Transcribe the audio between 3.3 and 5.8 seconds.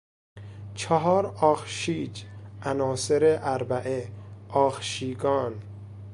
اربعه، آخشیگان